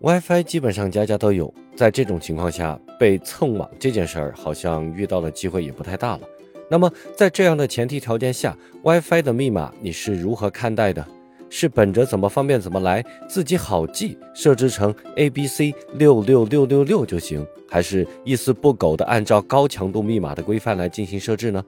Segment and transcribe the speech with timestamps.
[0.00, 6.20] WiFi 基本上家家都有，在这种情况下，被蹭网这件事儿好像遇到的机会也不太大了。
[6.70, 11.04] 那么，在这样的前提条件下，WiFi 的密码你是如何看待的？
[11.50, 21.64] 是本着怎么方便怎么来，自己好记，设置成 A B C 六六六六六就行，还是一丝不苟的按照高强度密码的规范来进行设置呢？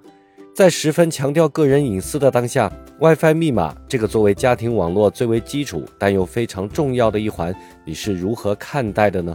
[0.60, 7.50] 在十分强调个人隐私的当下，WiFi 密码这个作为家庭网络最为基础但又非常重要的一环，
[7.82, 9.34] 你是如何看待的呢？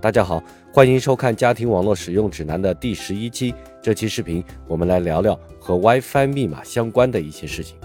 [0.00, 3.54] 大家好，欢迎收看《家庭网络使用指南》的第十一期。
[3.82, 7.76] 这期视频我们来聊聊和 WiFi 密码相关的一些事情。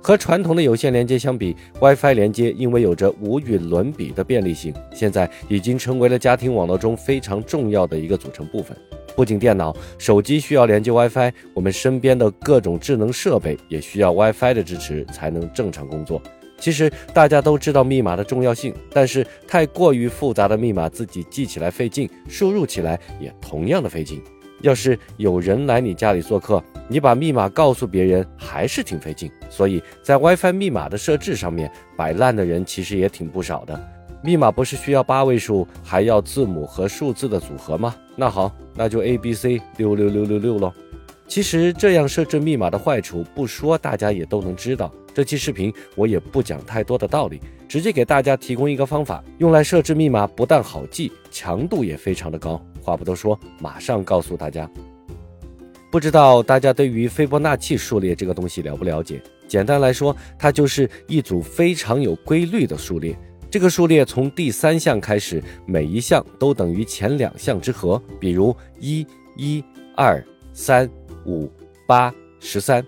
[0.00, 8.76] 和传统的有线连接相比，WiFi 连接因为有着无与伦比的便利性，现在已经成为了家庭网络中非常重要的一个组成部分。
[9.18, 16.22] 不仅电脑、手机需要连接 WiFi，我们身边的各种智能设备也需要 WiFi 的支持才能正常工作。
[16.56, 24.22] 其实大家都知道密码的重要性，但是太过于复杂的密码自己记起来费劲，输入起来也同样的费劲。
[24.60, 29.28] 要是有人来你家里做客，你把密码告诉别人还是挺费劲。
[29.50, 33.97] 所以在 WiFi 密码的设置上面，摆烂的人其实也挺不少的。
[34.22, 37.94] 密码不是需要八位数，还要字母和数字的组合吗？
[38.16, 40.72] 那好，那就 A B C 六六六六六喽。
[41.26, 44.92] 其实这样设置密码的坏处不说，大家也都能知道。
[45.14, 52.60] 这期视频我也不讲太多的道理，直接给大家提供一个方法，用来设置密码不但好记，强度也非常的高。
[52.80, 54.68] 话不多说，马上告诉大家。
[55.90, 59.20] 不知道大家对于斐波那契数列这个东西了不了解？
[59.46, 63.16] 简单来说，它就是一组非常有规律的数列。
[63.50, 69.64] 这个数列从第三项开始，每一项都等于前两项之和，比如一、一、
[69.96, 70.88] 二、三、
[71.24, 71.50] 五、
[71.86, 72.84] 八、十三。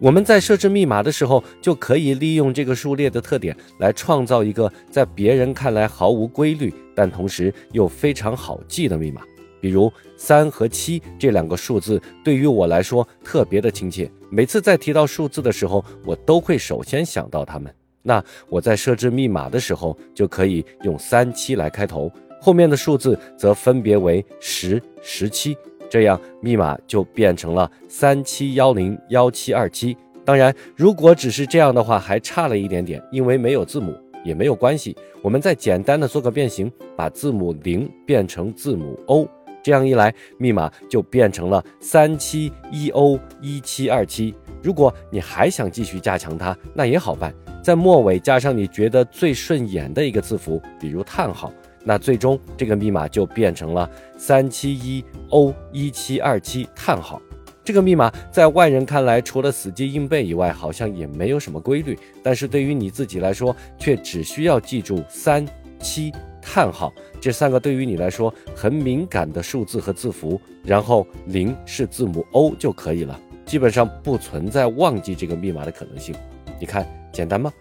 [0.00, 9.22] 我们在设置密码的时候，就可以利用这个数列的特点来创造一个在别人看来毫无规律，但同时又非常好记的密码。
[9.60, 17.72] 比如三和七这两个数字，对于我来说特别的亲切，每次在提到数字的时候，我都会首先想到它们。
[18.02, 25.56] 那我在设置密码的时候，就可以用三七来开头，后面的数字则分别为十、十七，
[25.88, 29.96] 这样密码就变成了三七幺零幺七二七。
[30.24, 33.94] 当然，如果只是这样的话，还差了一点点，因为没有字母
[34.24, 34.96] 也没有关系。
[35.22, 39.28] 我们再简单的做个变形，把字母零变成字母 O，
[39.62, 44.34] 这样一来，密码就变成了三七一 O 一七二七。
[44.62, 47.34] 如果你还想继续加强它，那也好办。
[47.62, 51.52] 在末尾加上你觉得最顺眼的一个字符，比如叹号，
[51.84, 57.20] 那最终这个密码就变成了三七一 O 一七二七叹号。
[57.62, 61.96] 这个密码在外人看来，除了死记硬背以外，好像也没有什么规律。
[62.22, 65.46] 但是对于你自己来说，却只需要记住三
[65.78, 66.10] 七
[66.40, 73.20] 叹号这三个对于你来说很敏感的数字和字符，然后零是字母 O 就可以了。
[73.44, 76.14] 基本上不存在忘记这个密码的可能性。
[76.58, 76.99] 你看。
[77.12, 77.52] 简单吗？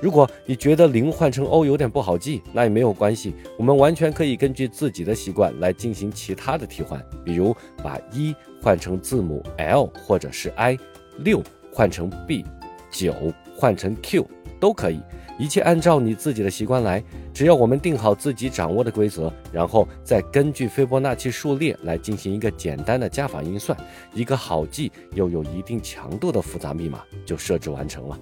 [0.00, 8.32] 如果你觉得零换成 O 有点不好记，那也没有关系，我们完全可以根据自己的习惯来进行其他的替换，比如把一
[8.62, 10.78] 换成字母 L 或者是 I，
[11.18, 11.42] 六
[11.72, 12.44] 换成 B，
[12.92, 13.12] 九
[13.56, 14.24] 换成 Q
[14.60, 15.00] 都可以，
[15.36, 17.02] 一切按照你自己的习惯来。
[17.34, 23.76] 只要我们定好自己掌握的规则，然后再根据斐波那契数列来进行一个简单的加法运算，
[24.14, 28.18] 一个好记又有一定强度的复杂密码就设置完成了。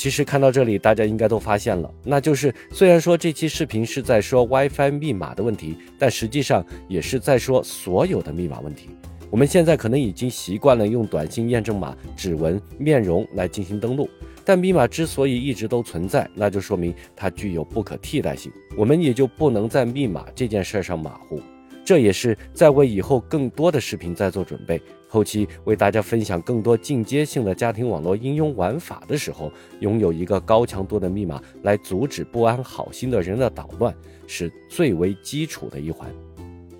[0.00, 8.88] 其实看到这里，大家应该都发现了，那就是虽然说这期视频是在说 WiFi 密码的问题，但实际上也是在说所有的密码问题。
[9.28, 14.08] 我们现在可能已经习惯了用短信验证码、指纹、面容来进行登录，
[14.42, 21.42] 但密码之所以一直都存在，那就说明它具有不可替代性，我们也就不能在密码这件事上马虎。
[21.90, 33.92] 这也是在为以后更多的视频在做准备，后期为大家分享更多进阶性的家庭网络应用玩法的时候，拥有一个高强度的密码来阻止不安好心的人的捣乱，
[34.28, 36.08] 是最为基础的一环。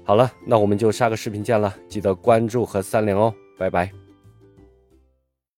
[0.04, 3.99] 好了，那我们就下个视频见了，记得关注和三连哦，拜拜。